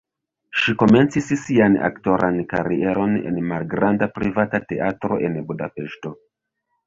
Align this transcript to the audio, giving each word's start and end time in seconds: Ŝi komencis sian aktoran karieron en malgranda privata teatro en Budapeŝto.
Ŝi 0.59 0.73
komencis 0.83 1.27
sian 1.41 1.75
aktoran 1.89 2.39
karieron 2.53 3.13
en 3.31 3.37
malgranda 3.51 4.09
privata 4.15 4.63
teatro 4.71 5.23
en 5.29 5.37
Budapeŝto. 5.51 6.15